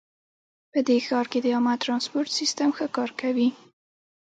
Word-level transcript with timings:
په 0.71 0.79
دې 0.87 0.97
ښار 1.07 1.25
کې 1.31 1.39
د 1.41 1.47
عامه 1.55 1.73
ترانسپورټ 1.83 2.27
سیسټم 2.39 2.69
ښه 2.77 2.87
کار 2.95 3.09
کوي 3.21 3.49